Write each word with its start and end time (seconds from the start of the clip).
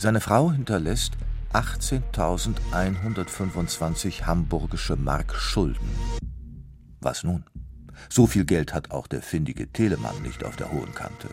Seine 0.00 0.20
Frau 0.20 0.52
hinterlässt 0.52 1.14
18.125 1.52 4.22
hamburgische 4.22 4.94
Mark 4.94 5.34
Schulden. 5.34 5.90
Was 7.00 7.24
nun? 7.24 7.42
So 8.08 8.28
viel 8.28 8.44
Geld 8.44 8.72
hat 8.72 8.92
auch 8.92 9.08
der 9.08 9.22
findige 9.22 9.66
Telemann 9.72 10.22
nicht 10.22 10.44
auf 10.44 10.54
der 10.54 10.70
hohen 10.70 10.94
Kante. 10.94 11.30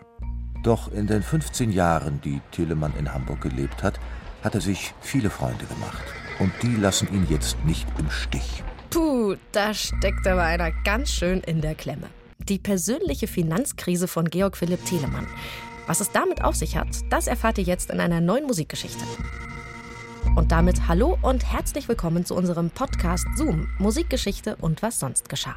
Doch 0.64 0.91
in 0.91 1.05
den 1.05 1.22
15 1.22 1.72
Jahren, 1.72 2.22
die 2.22 2.41
Telemann 2.52 2.96
in 2.98 3.14
Hamburg 3.14 3.41
gelebt 3.41 3.84
hat, 3.84 4.00
hat 4.44 4.55
er 4.55 4.62
sich 4.62 4.95
viele 5.00 5.30
Freunde 5.30 5.66
gemacht. 5.66 6.04
Und 6.40 6.52
die 6.63 6.76
lassen 6.76 7.08
ihn 7.13 7.27
jetzt 7.30 7.63
nicht 7.66 7.88
im 8.00 8.09
Stich. 8.09 8.63
Puh, 8.90 9.36
da 9.52 9.76
steckt 9.76 10.26
aber 10.26 10.41
einer 10.41 10.72
ganz 10.84 11.12
schön 11.12 11.41
in 11.41 11.62
der 11.62 11.76
Klemme. 11.76 12.08
Die 12.40 12.58
persönliche 12.58 13.27
Finanzkrise 13.27 14.08
von 14.08 14.27
Georg 14.27 14.58
Philipp 14.58 14.84
Telemann. 14.86 15.27
Was 15.88 15.99
es 15.99 16.12
damit 16.12 16.44
auf 16.44 16.55
sich 16.55 16.77
hat, 16.77 16.88
das 17.12 17.27
erfahrt 17.27 17.59
ihr 17.59 17.63
jetzt 17.63 17.91
in 17.91 17.99
einer 17.99 18.20
neuen 18.20 18.48
Musikgeschichte. 18.48 19.05
Und 20.35 20.52
damit 20.52 20.88
hallo 20.88 21.16
und 21.21 21.45
herzlich 21.52 21.88
willkommen 21.88 22.25
zu 22.25 22.34
unserem 22.34 22.71
Podcast 22.71 23.27
Zoom, 23.35 23.70
Musikgeschichte 23.77 24.55
und 24.55 24.81
was 24.81 24.99
sonst 24.99 25.30
geschah. 25.30 25.55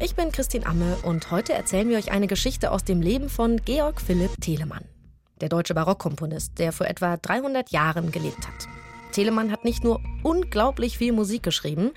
Ich 0.00 0.16
bin 0.16 0.32
Christine 0.32 0.66
Amme 0.66 0.96
und 1.04 1.30
heute 1.30 1.52
erzählen 1.52 1.88
wir 1.88 1.98
euch 1.98 2.10
eine 2.10 2.26
Geschichte 2.26 2.72
aus 2.72 2.82
dem 2.82 3.00
Leben 3.00 3.28
von 3.28 3.58
Georg 3.64 4.00
Philipp 4.00 4.32
Telemann, 4.40 4.84
der 5.40 5.48
deutsche 5.48 5.74
Barockkomponist, 5.74 6.58
der 6.58 6.72
vor 6.72 6.88
etwa 6.88 7.16
300 7.16 7.70
Jahren 7.70 8.10
gelebt 8.10 8.48
hat. 8.48 8.66
Telemann 9.12 9.52
hat 9.52 9.64
nicht 9.64 9.84
nur 9.84 10.00
unglaublich 10.24 10.98
viel 10.98 11.12
Musik 11.12 11.44
geschrieben, 11.44 11.92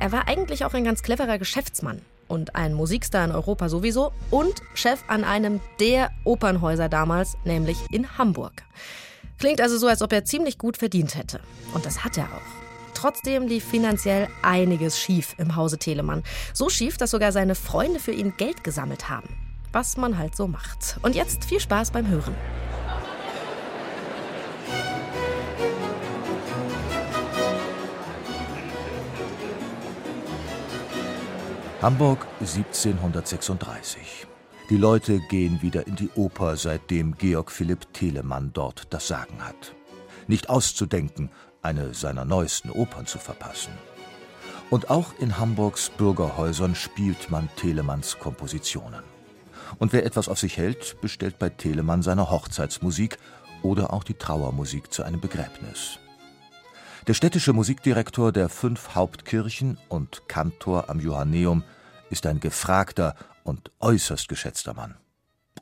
er 0.00 0.10
war 0.10 0.26
eigentlich 0.26 0.64
auch 0.64 0.74
ein 0.74 0.84
ganz 0.84 1.04
cleverer 1.04 1.38
Geschäftsmann 1.38 2.02
und 2.32 2.56
ein 2.56 2.72
Musikstar 2.72 3.26
in 3.26 3.30
Europa 3.30 3.68
sowieso 3.68 4.10
und 4.30 4.62
Chef 4.72 5.04
an 5.06 5.22
einem 5.22 5.60
der 5.78 6.10
Opernhäuser 6.24 6.88
damals, 6.88 7.36
nämlich 7.44 7.76
in 7.90 8.16
Hamburg. 8.16 8.62
Klingt 9.38 9.60
also 9.60 9.76
so, 9.76 9.86
als 9.86 10.00
ob 10.00 10.12
er 10.12 10.24
ziemlich 10.24 10.56
gut 10.56 10.78
verdient 10.78 11.14
hätte. 11.14 11.40
Und 11.74 11.84
das 11.84 12.04
hat 12.04 12.16
er 12.16 12.24
auch. 12.24 12.94
Trotzdem 12.94 13.46
lief 13.46 13.64
finanziell 13.64 14.28
einiges 14.42 14.98
schief 14.98 15.34
im 15.36 15.56
Hause 15.56 15.76
Telemann. 15.78 16.22
So 16.54 16.70
schief, 16.70 16.96
dass 16.96 17.10
sogar 17.10 17.32
seine 17.32 17.54
Freunde 17.54 18.00
für 18.00 18.12
ihn 18.12 18.32
Geld 18.36 18.64
gesammelt 18.64 19.10
haben. 19.10 19.28
Was 19.72 19.96
man 19.96 20.16
halt 20.16 20.34
so 20.34 20.46
macht. 20.46 20.98
Und 21.02 21.14
jetzt 21.14 21.44
viel 21.44 21.60
Spaß 21.60 21.90
beim 21.90 22.08
Hören. 22.08 22.34
Hamburg 31.82 32.28
1736. 32.38 34.28
Die 34.70 34.76
Leute 34.76 35.18
gehen 35.18 35.62
wieder 35.62 35.84
in 35.88 35.96
die 35.96 36.10
Oper, 36.14 36.56
seitdem 36.56 37.18
Georg 37.18 37.50
Philipp 37.50 37.92
Telemann 37.92 38.52
dort 38.52 38.86
das 38.90 39.08
Sagen 39.08 39.44
hat. 39.44 39.74
Nicht 40.28 40.48
auszudenken, 40.48 41.28
eine 41.60 41.92
seiner 41.92 42.24
neuesten 42.24 42.70
Opern 42.70 43.06
zu 43.06 43.18
verpassen. 43.18 43.72
Und 44.70 44.90
auch 44.90 45.08
in 45.18 45.38
Hamburgs 45.38 45.90
Bürgerhäusern 45.90 46.76
spielt 46.76 47.32
man 47.32 47.48
Telemanns 47.56 48.20
Kompositionen. 48.20 49.02
Und 49.80 49.92
wer 49.92 50.06
etwas 50.06 50.28
auf 50.28 50.38
sich 50.38 50.58
hält, 50.58 51.00
bestellt 51.00 51.40
bei 51.40 51.48
Telemann 51.48 52.02
seine 52.02 52.30
Hochzeitsmusik 52.30 53.18
oder 53.62 53.92
auch 53.92 54.04
die 54.04 54.14
Trauermusik 54.14 54.92
zu 54.92 55.02
einem 55.02 55.20
Begräbnis. 55.20 55.98
Der 57.08 57.14
städtische 57.14 57.52
Musikdirektor 57.52 58.30
der 58.30 58.48
fünf 58.48 58.94
Hauptkirchen 58.94 59.76
und 59.88 60.28
Kantor 60.28 60.88
am 60.88 61.00
Johanneum 61.00 61.64
ist 62.10 62.26
ein 62.26 62.38
gefragter 62.38 63.16
und 63.42 63.72
äußerst 63.80 64.28
geschätzter 64.28 64.72
Mann. 64.74 64.94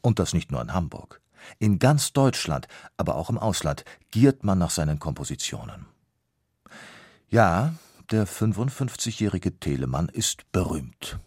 Und 0.02 0.18
das 0.18 0.34
nicht 0.34 0.52
nur 0.52 0.60
in 0.60 0.74
Hamburg. 0.74 1.22
In 1.58 1.78
ganz 1.78 2.12
Deutschland, 2.12 2.68
aber 2.98 3.14
auch 3.14 3.30
im 3.30 3.38
Ausland 3.38 3.86
giert 4.10 4.44
man 4.44 4.58
nach 4.58 4.68
seinen 4.68 4.98
Kompositionen. 4.98 5.86
Ja, 7.30 7.72
der 8.10 8.26
55-jährige 8.26 9.58
Telemann 9.58 10.10
ist 10.10 10.52
berühmt. 10.52 11.18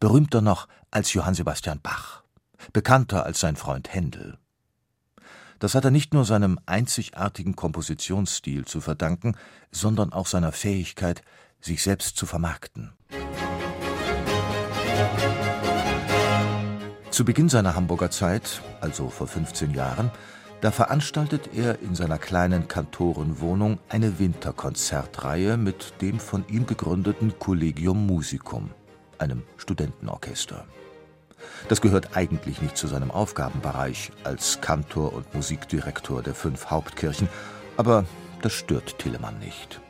Berühmter 0.00 0.40
noch 0.40 0.66
als 0.90 1.12
Johann 1.12 1.34
Sebastian 1.34 1.80
Bach, 1.82 2.22
bekannter 2.72 3.26
als 3.26 3.40
sein 3.40 3.56
Freund 3.56 3.92
Händel. 3.92 4.38
Das 5.58 5.74
hat 5.74 5.84
er 5.84 5.90
nicht 5.90 6.14
nur 6.14 6.24
seinem 6.24 6.58
einzigartigen 6.66 7.56
Kompositionsstil 7.56 8.64
zu 8.64 8.80
verdanken, 8.80 9.36
sondern 9.72 10.12
auch 10.12 10.26
seiner 10.26 10.52
Fähigkeit, 10.52 11.22
sich 11.60 11.82
selbst 11.82 12.16
zu 12.16 12.26
vermarkten. 12.26 12.92
Zu 17.10 17.24
Beginn 17.24 17.48
seiner 17.48 17.74
Hamburger 17.74 18.12
Zeit, 18.12 18.62
also 18.80 19.08
vor 19.08 19.26
15 19.26 19.74
Jahren, 19.74 20.12
da 20.60 20.70
veranstaltet 20.70 21.50
er 21.54 21.80
in 21.82 21.94
seiner 21.94 22.18
kleinen 22.18 22.68
Kantorenwohnung 22.68 23.78
eine 23.88 24.18
Winterkonzertreihe 24.18 25.56
mit 25.56 25.94
dem 26.00 26.20
von 26.20 26.44
ihm 26.48 26.66
gegründeten 26.66 27.38
Collegium 27.38 28.06
Musicum, 28.06 28.70
einem 29.18 29.42
Studentenorchester. 29.56 30.66
Das 31.68 31.80
gehört 31.80 32.16
eigentlich 32.16 32.62
nicht 32.62 32.76
zu 32.76 32.86
seinem 32.86 33.10
Aufgabenbereich 33.10 34.12
als 34.24 34.60
Kantor 34.60 35.12
und 35.12 35.34
Musikdirektor 35.34 36.22
der 36.22 36.34
fünf 36.34 36.66
Hauptkirchen, 36.66 37.28
aber 37.76 38.04
das 38.42 38.52
stört 38.52 38.98
Telemann 38.98 39.38
nicht. 39.38 39.80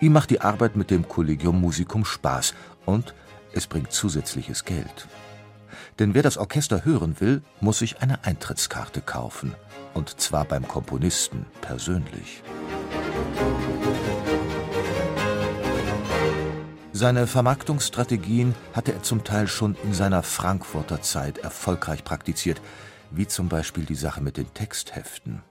Ihm 0.00 0.12
macht 0.12 0.30
die 0.30 0.40
Arbeit 0.40 0.76
mit 0.76 0.90
dem 0.90 1.08
Collegium 1.08 1.60
Musicum 1.60 2.04
Spaß 2.04 2.54
und 2.84 3.14
es 3.52 3.66
bringt 3.66 3.92
zusätzliches 3.92 4.64
Geld. 4.64 5.08
Denn 5.98 6.14
wer 6.14 6.22
das 6.22 6.36
Orchester 6.36 6.84
hören 6.84 7.16
will, 7.20 7.42
muss 7.60 7.78
sich 7.78 8.02
eine 8.02 8.24
Eintrittskarte 8.24 9.00
kaufen. 9.00 9.54
Und 9.94 10.20
zwar 10.20 10.44
beim 10.44 10.68
Komponisten 10.68 11.46
persönlich. 11.62 12.42
Seine 16.98 17.26
Vermarktungsstrategien 17.26 18.54
hatte 18.72 18.94
er 18.94 19.02
zum 19.02 19.22
Teil 19.22 19.48
schon 19.48 19.76
in 19.84 19.92
seiner 19.92 20.22
Frankfurter 20.22 21.02
Zeit 21.02 21.36
erfolgreich 21.36 22.04
praktiziert, 22.04 22.62
wie 23.10 23.26
zum 23.26 23.50
Beispiel 23.50 23.84
die 23.84 23.94
Sache 23.94 24.22
mit 24.22 24.38
den 24.38 24.54
Textheften. 24.54 25.42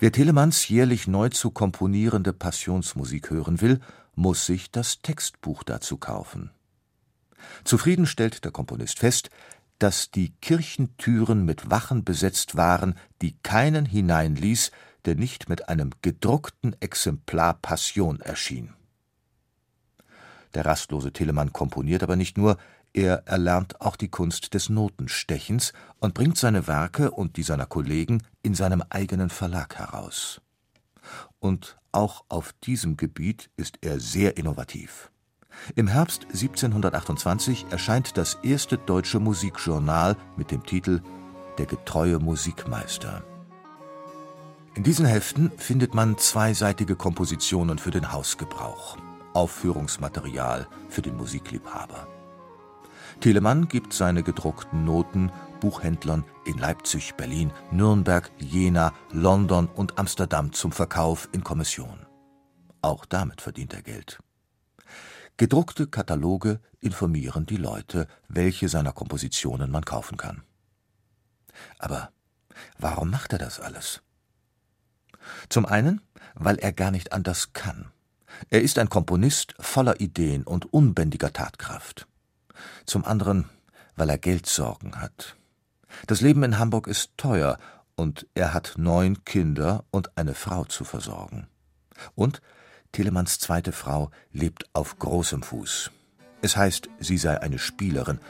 Wer 0.00 0.10
Telemanns 0.10 0.66
jährlich 0.68 1.06
neu 1.06 1.28
zu 1.28 1.52
komponierende 1.52 2.32
Passionsmusik 2.32 3.30
hören 3.30 3.60
will, 3.60 3.78
muss 4.16 4.44
sich 4.44 4.72
das 4.72 5.02
Textbuch 5.02 5.62
dazu 5.62 5.98
kaufen. 5.98 6.50
Zufrieden 7.62 8.06
stellt 8.06 8.44
der 8.44 8.50
Komponist 8.50 8.98
fest, 8.98 9.30
dass 9.78 10.10
die 10.10 10.32
Kirchentüren 10.40 11.44
mit 11.44 11.70
Wachen 11.70 12.02
besetzt 12.02 12.56
waren, 12.56 12.96
die 13.22 13.36
keinen 13.44 13.86
hineinließ, 13.86 14.72
der 15.04 15.14
nicht 15.14 15.48
mit 15.48 15.68
einem 15.68 15.90
gedruckten 16.02 16.74
Exemplar 16.80 17.54
Passion 17.54 18.20
erschien. 18.20 18.74
Der 20.56 20.64
rastlose 20.64 21.12
Telemann 21.12 21.52
komponiert 21.52 22.02
aber 22.02 22.16
nicht 22.16 22.38
nur, 22.38 22.56
er 22.94 23.26
erlernt 23.26 23.78
auch 23.82 23.94
die 23.94 24.08
Kunst 24.08 24.54
des 24.54 24.70
Notenstechens 24.70 25.74
und 25.98 26.14
bringt 26.14 26.38
seine 26.38 26.66
Werke 26.66 27.10
und 27.10 27.36
die 27.36 27.42
seiner 27.42 27.66
Kollegen 27.66 28.22
in 28.42 28.54
seinem 28.54 28.82
eigenen 28.88 29.28
Verlag 29.28 29.76
heraus. 29.76 30.40
Und 31.40 31.76
auch 31.92 32.24
auf 32.30 32.54
diesem 32.64 32.96
Gebiet 32.96 33.50
ist 33.58 33.76
er 33.82 34.00
sehr 34.00 34.38
innovativ. 34.38 35.10
Im 35.74 35.88
Herbst 35.88 36.24
1728 36.24 37.66
erscheint 37.68 38.16
das 38.16 38.38
erste 38.42 38.78
deutsche 38.78 39.20
Musikjournal 39.20 40.16
mit 40.38 40.50
dem 40.50 40.64
Titel 40.64 41.02
Der 41.58 41.66
getreue 41.66 42.18
Musikmeister. 42.18 43.22
In 44.74 44.84
diesen 44.84 45.04
Heften 45.04 45.52
findet 45.58 45.92
man 45.92 46.16
zweiseitige 46.16 46.96
Kompositionen 46.96 47.76
für 47.76 47.90
den 47.90 48.10
Hausgebrauch. 48.10 48.96
Aufführungsmaterial 49.36 50.66
für 50.88 51.02
den 51.02 51.16
Musikliebhaber. 51.16 52.08
Telemann 53.20 53.68
gibt 53.68 53.92
seine 53.92 54.22
gedruckten 54.22 54.84
Noten 54.84 55.30
Buchhändlern 55.60 56.24
in 56.44 56.58
Leipzig, 56.58 57.14
Berlin, 57.16 57.52
Nürnberg, 57.70 58.30
Jena, 58.38 58.92
London 59.12 59.68
und 59.68 59.98
Amsterdam 59.98 60.52
zum 60.52 60.72
Verkauf 60.72 61.28
in 61.32 61.44
Kommission. 61.44 62.06
Auch 62.80 63.04
damit 63.04 63.40
verdient 63.40 63.74
er 63.74 63.82
Geld. 63.82 64.20
Gedruckte 65.36 65.86
Kataloge 65.86 66.60
informieren 66.80 67.44
die 67.44 67.58
Leute, 67.58 68.06
welche 68.28 68.70
seiner 68.70 68.92
Kompositionen 68.92 69.70
man 69.70 69.84
kaufen 69.84 70.16
kann. 70.16 70.42
Aber 71.78 72.10
warum 72.78 73.10
macht 73.10 73.32
er 73.34 73.38
das 73.38 73.60
alles? 73.60 74.02
Zum 75.50 75.66
einen, 75.66 76.00
weil 76.34 76.56
er 76.56 76.72
gar 76.72 76.90
nicht 76.90 77.12
anders 77.12 77.52
kann. 77.52 77.92
Er 78.50 78.62
ist 78.62 78.78
ein 78.78 78.88
Komponist 78.88 79.54
voller 79.58 80.00
Ideen 80.00 80.44
und 80.44 80.72
unbändiger 80.72 81.32
Tatkraft. 81.32 82.06
Zum 82.84 83.04
anderen, 83.04 83.48
weil 83.96 84.10
er 84.10 84.18
Geldsorgen 84.18 85.00
hat. 85.00 85.36
Das 86.06 86.20
Leben 86.20 86.42
in 86.42 86.58
Hamburg 86.58 86.86
ist 86.86 87.10
teuer 87.16 87.58
und 87.94 88.26
er 88.34 88.52
hat 88.52 88.74
neun 88.76 89.24
Kinder 89.24 89.84
und 89.90 90.16
eine 90.16 90.34
Frau 90.34 90.64
zu 90.64 90.84
versorgen. 90.84 91.46
Und 92.14 92.40
Telemanns 92.92 93.38
zweite 93.38 93.72
Frau 93.72 94.10
lebt 94.32 94.64
auf 94.72 94.98
großem 94.98 95.42
Fuß. 95.42 95.90
Es 96.42 96.56
heißt, 96.56 96.88
sie 97.00 97.18
sei 97.18 97.40
eine 97.40 97.58
Spielerin, 97.58 98.20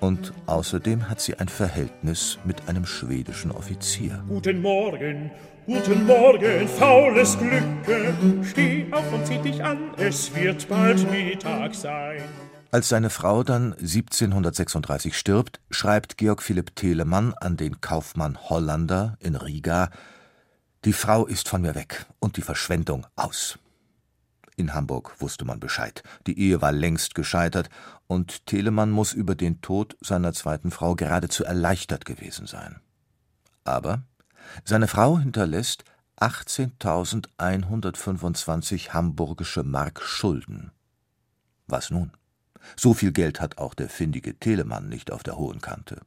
Und 0.00 0.32
außerdem 0.46 1.08
hat 1.08 1.20
sie 1.20 1.34
ein 1.38 1.48
Verhältnis 1.48 2.38
mit 2.44 2.68
einem 2.68 2.86
schwedischen 2.86 3.50
Offizier. 3.50 4.22
Guten 4.28 4.62
Morgen, 4.62 5.32
guten 5.66 6.06
Morgen, 6.06 6.68
faules 6.68 7.36
Glücke. 7.36 8.14
Steh 8.44 8.67
auf 8.98 9.12
und 9.12 9.26
zieh 9.26 9.38
dich 9.38 9.62
an, 9.62 9.92
es 9.96 10.34
wird 10.34 10.68
bald 10.68 11.08
Mittag 11.10 11.74
sein. 11.74 12.22
Als 12.72 12.88
seine 12.88 13.10
Frau 13.10 13.44
dann 13.44 13.72
1736 13.74 15.16
stirbt, 15.16 15.60
schreibt 15.70 16.18
Georg 16.18 16.42
Philipp 16.42 16.74
Telemann 16.74 17.32
an 17.34 17.56
den 17.56 17.80
Kaufmann 17.80 18.36
Hollander 18.50 19.16
in 19.20 19.36
Riga: 19.36 19.90
Die 20.84 20.92
Frau 20.92 21.26
ist 21.26 21.48
von 21.48 21.62
mir 21.62 21.76
weg 21.76 22.06
und 22.18 22.36
die 22.36 22.42
Verschwendung 22.42 23.06
aus. 23.14 23.58
In 24.56 24.74
Hamburg 24.74 25.20
wusste 25.20 25.44
man 25.44 25.60
Bescheid. 25.60 26.02
Die 26.26 26.38
Ehe 26.38 26.60
war 26.60 26.72
längst 26.72 27.14
gescheitert 27.14 27.70
und 28.08 28.46
Telemann 28.46 28.90
muss 28.90 29.12
über 29.12 29.36
den 29.36 29.60
Tod 29.60 29.96
seiner 30.00 30.32
zweiten 30.32 30.72
Frau 30.72 30.96
geradezu 30.96 31.44
erleichtert 31.44 32.04
gewesen 32.04 32.48
sein. 32.48 32.80
Aber 33.62 34.02
seine 34.64 34.88
Frau 34.88 35.20
hinterlässt 35.20 35.84
18.125 36.20 38.90
hamburgische 38.90 39.62
Mark 39.62 40.02
Schulden. 40.02 40.72
Was 41.68 41.90
nun? 41.90 42.10
So 42.76 42.92
viel 42.92 43.12
Geld 43.12 43.40
hat 43.40 43.58
auch 43.58 43.74
der 43.74 43.88
findige 43.88 44.36
Telemann 44.36 44.88
nicht 44.88 45.12
auf 45.12 45.22
der 45.22 45.38
hohen 45.38 45.60
Kante. 45.60 46.00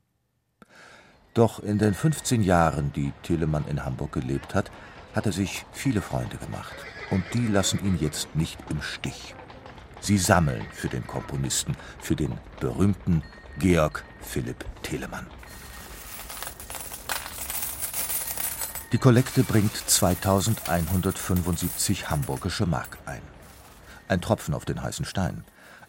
Doch 1.34 1.60
in 1.60 1.78
den 1.78 1.94
15 1.94 2.44
Jahren, 2.44 2.92
die 2.92 3.14
Telemann 3.24 3.66
in 3.70 3.86
Hamburg 3.86 4.12
gelebt 4.12 4.54
hat, 4.54 4.70
hat 5.16 5.28
er 5.28 5.32
sich 5.32 5.66
viele 5.72 6.02
Freunde 6.02 6.36
gemacht 6.36 6.76
und 7.10 7.24
die 7.34 7.48
lassen 7.48 7.80
ihn 7.86 7.98
jetzt 7.98 8.36
nicht 8.36 8.60
im 8.70 8.82
Stich. 8.82 9.34
Sie 10.02 10.18
sammeln 10.18 10.66
für 10.74 10.90
den 10.90 11.08
Komponisten, 11.08 11.78
für 12.00 12.18
den 12.18 12.34
berühmten 12.60 13.24
Georg 13.60 14.04
Philipp 14.20 14.66
Telemann. 14.84 15.28
Die 18.92 18.98
Kollekte 18.98 19.44
bringt 19.46 19.74
2175 19.74 22.10
hamburgische 22.10 22.66
Mark 22.66 22.98
ein. 23.06 23.22
Ein 24.10 24.20
Tropfen 24.20 24.54
auf 24.54 24.66
den 24.66 24.84
heißen 24.84 25.06
Stein. 25.06 25.46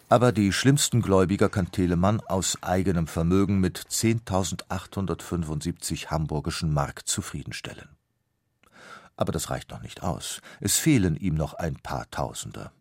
Aber 0.07 0.31
die 0.31 0.53
schlimmsten 0.53 1.01
Gläubiger 1.01 1.49
kann 1.49 1.69
Telemann 1.69 2.21
aus 2.21 2.63
eigenem 2.63 3.07
Vermögen 3.07 3.59
mit 3.59 3.77
10.875 3.77 6.11
hamburgischen 6.11 6.73
Mark 6.73 7.05
zufriedenstellen. 7.05 7.89
Aber 9.17 9.33
das 9.33 9.49
reicht 9.49 9.71
noch 9.71 9.81
nicht 9.81 10.01
aus. 10.01 10.39
Es 10.61 10.77
fehlen 10.77 11.17
ihm 11.17 11.35
noch 11.35 11.55
ein 11.55 11.75
paar 11.75 12.09
Tausender. 12.09 12.71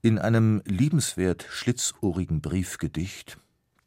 In 0.00 0.18
einem 0.18 0.62
liebenswert 0.64 1.44
schlitzohrigen 1.50 2.40
Briefgedicht 2.40 3.36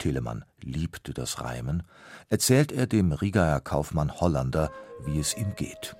Telemann 0.02 0.46
liebte 0.60 1.14
das 1.14 1.42
Reimen, 1.42 1.84
erzählt 2.28 2.72
er 2.72 2.88
dem 2.88 3.12
Rigaer 3.12 3.62
Kaufmann 3.62 4.20
Hollander, 4.20 4.72
wie 5.06 5.20
es 5.20 5.38
ihm 5.38 5.54
geht. 5.56 5.96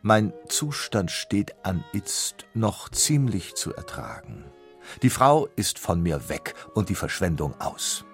Mein 0.00 0.32
Zustand 0.48 1.10
steht 1.10 1.54
an 1.62 1.84
itzt 1.92 2.46
noch 2.54 2.88
ziemlich 2.88 3.54
zu 3.54 3.74
ertragen. 3.74 4.46
Die 5.02 5.10
Frau 5.10 5.46
ist 5.56 5.78
von 5.78 6.00
mir 6.00 6.30
weg 6.30 6.54
und 6.74 6.88
die 6.88 6.94
Verschwendung 6.94 7.60
aus. 7.60 8.06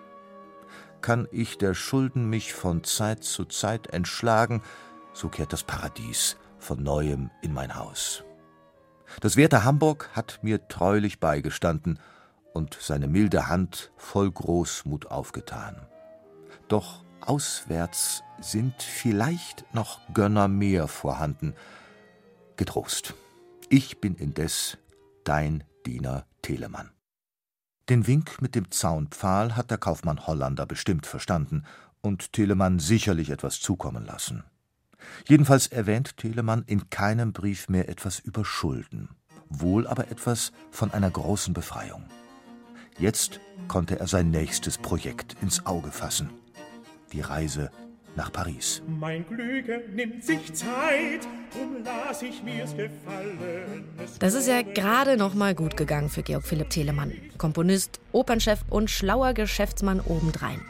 Kann 1.01 1.29
ich 1.31 1.57
der 1.57 1.75
Schulden 1.75 2.29
mich 2.29 2.53
von 2.53 2.83
Zeit 2.83 3.23
zu 3.23 3.45
Zeit 3.45 3.87
entschlagen, 3.89 4.63
so 5.13 5.29
kehrt 5.29 5.53
das 5.53 5.63
Paradies 5.63 6.37
von 6.59 6.83
neuem 6.83 7.31
in 7.41 7.53
mein 7.53 7.77
Haus. 7.77 8.25
Das 9.21 9.37
werte 9.37 9.63
Hamburg 9.63 10.11
hat 10.13 10.41
mir 10.43 10.67
treulich 10.67 11.21
beigestanden 11.21 12.01
und 12.53 12.77
seine 12.81 13.09
milde 13.09 13.49
Hand 13.49 13.93
voll 13.97 14.31
Großmut 14.31 15.11
aufgetan. 15.11 15.77
Doch 16.69 17.05
auswärts 17.21 18.23
sind 18.41 18.83
vielleicht 18.83 19.73
noch 19.75 20.01
Gönner 20.15 20.49
mehr 20.49 20.89
vorhanden. 20.89 21.55
Getrost, 22.57 23.15
ich 23.69 24.01
bin 24.01 24.17
indes 24.17 24.79
dein 25.25 25.65
Diener 25.87 26.27
Telemann. 26.43 26.91
Den 27.89 28.07
Wink 28.07 28.41
mit 28.41 28.55
dem 28.55 28.71
Zaunpfahl 28.71 29.57
hat 29.57 29.71
der 29.71 29.79
Kaufmann 29.79 30.27
Hollander 30.27 30.67
bestimmt 30.67 31.07
verstanden 31.07 31.65
und 32.01 32.33
Telemann 32.33 32.79
sicherlich 32.79 33.31
etwas 33.31 33.61
zukommen 33.61 34.05
lassen. 34.07 34.45
Jedenfalls 35.27 35.67
erwähnt 35.67 36.17
Telemann 36.17 36.63
in 36.67 36.91
keinem 36.91 37.33
Brief 37.33 37.69
mehr 37.69 37.89
etwas 37.89 38.21
über 38.21 38.45
Schulden, 38.45 39.09
wohl 39.49 39.87
aber 39.87 40.09
etwas 40.09 40.53
von 40.71 40.93
einer 40.93 41.11
großen 41.11 41.55
Befreiung. 41.55 42.05
Jetzt 43.01 43.41
konnte 43.67 43.99
er 43.99 44.07
sein 44.07 44.31
nächstes 44.31 44.77
Projekt 44.77 45.35
ins 45.41 45.65
Auge 45.65 45.91
fassen. 45.91 46.29
Die 47.15 47.23
Reise 47.23 47.71
nach 48.15 48.31
Paris. 48.31 48.83
Mein 48.87 49.27
Glück 49.27 49.95
nimmt 49.95 50.23
sich 50.23 50.53
Zeit, 50.53 51.23
drum 51.51 51.77
lass 51.83 52.21
ich 52.21 52.43
mir's 52.43 52.77
gefallen. 52.77 53.85
Das 54.19 54.35
ist 54.35 54.49
ja 54.49 54.61
gerade 54.61 55.17
noch 55.17 55.33
mal 55.33 55.55
gut 55.55 55.79
gegangen 55.79 56.11
für 56.11 56.23
Georg 56.23 56.45
Philipp 56.45 56.69
Telemann. 56.69 57.13
Komponist, 57.39 58.01
Opernchef 58.13 58.67
und 58.69 58.91
schlauer 58.91 59.33
Geschäftsmann 59.33 60.01
obendrein. 60.01 60.61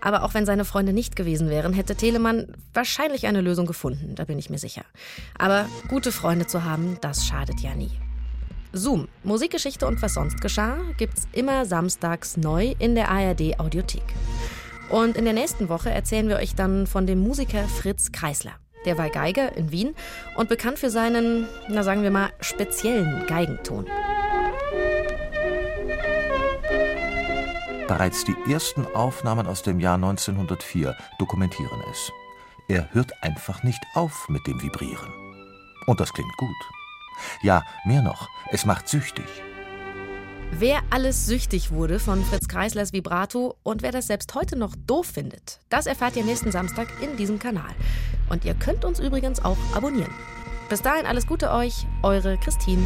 Aber 0.00 0.22
auch 0.22 0.32
wenn 0.32 0.46
seine 0.46 0.64
Freunde 0.64 0.94
nicht 0.94 1.16
gewesen 1.16 1.50
wären, 1.50 1.74
hätte 1.74 1.96
Telemann 1.96 2.54
wahrscheinlich 2.72 3.26
eine 3.26 3.42
Lösung 3.42 3.66
gefunden, 3.66 4.14
da 4.14 4.24
bin 4.24 4.38
ich 4.38 4.48
mir 4.48 4.58
sicher. 4.58 4.86
Aber 5.36 5.68
gute 5.88 6.12
Freunde 6.12 6.46
zu 6.46 6.64
haben, 6.64 6.96
das 7.02 7.26
schadet 7.26 7.60
ja 7.60 7.74
nie. 7.74 7.90
Zoom, 8.72 9.08
Musikgeschichte 9.22 9.86
und 9.86 10.00
was 10.00 10.14
sonst 10.14 10.40
geschah, 10.40 10.78
gibt's 10.96 11.28
immer 11.32 11.66
samstags 11.66 12.36
neu 12.36 12.74
in 12.78 12.94
der 12.94 13.10
ARD 13.10 13.60
Audiothek. 13.60 14.04
Und 14.88 15.16
in 15.16 15.24
der 15.24 15.34
nächsten 15.34 15.68
Woche 15.68 15.90
erzählen 15.90 16.28
wir 16.28 16.36
euch 16.36 16.54
dann 16.54 16.86
von 16.86 17.06
dem 17.06 17.20
Musiker 17.20 17.64
Fritz 17.68 18.12
Kreisler. 18.12 18.52
Der 18.84 18.98
war 18.98 19.10
Geiger 19.10 19.56
in 19.56 19.70
Wien 19.70 19.94
und 20.36 20.48
bekannt 20.48 20.78
für 20.78 20.90
seinen, 20.90 21.46
na 21.68 21.82
sagen 21.82 22.02
wir 22.02 22.10
mal, 22.10 22.30
speziellen 22.40 23.26
Geigenton. 23.26 23.86
Bereits 27.86 28.24
die 28.24 28.36
ersten 28.50 28.86
Aufnahmen 28.94 29.46
aus 29.46 29.62
dem 29.62 29.80
Jahr 29.80 29.96
1904 29.96 30.96
dokumentieren 31.18 31.82
es. 31.90 32.10
Er 32.68 32.88
hört 32.92 33.12
einfach 33.22 33.62
nicht 33.64 33.82
auf 33.94 34.28
mit 34.28 34.46
dem 34.46 34.60
Vibrieren. 34.62 35.12
Und 35.86 36.00
das 36.00 36.12
klingt 36.12 36.36
gut. 36.38 36.81
Ja, 37.42 37.64
mehr 37.84 38.02
noch, 38.02 38.28
es 38.50 38.64
macht 38.66 38.88
süchtig. 38.88 39.26
Wer 40.54 40.80
alles 40.90 41.26
süchtig 41.26 41.70
wurde 41.70 41.98
von 41.98 42.22
Fritz 42.24 42.46
Kreislers 42.46 42.92
Vibrato 42.92 43.56
und 43.62 43.82
wer 43.82 43.90
das 43.90 44.06
selbst 44.06 44.34
heute 44.34 44.56
noch 44.56 44.74
doof 44.86 45.06
findet, 45.06 45.60
das 45.70 45.86
erfahrt 45.86 46.14
ihr 46.16 46.24
nächsten 46.24 46.52
Samstag 46.52 46.88
in 47.00 47.16
diesem 47.16 47.38
Kanal. 47.38 47.74
Und 48.28 48.44
ihr 48.44 48.54
könnt 48.54 48.84
uns 48.84 49.00
übrigens 49.00 49.42
auch 49.42 49.56
abonnieren. 49.74 50.12
Bis 50.68 50.82
dahin 50.82 51.06
alles 51.06 51.26
Gute 51.26 51.50
euch, 51.50 51.86
eure 52.02 52.36
Christine. 52.36 52.82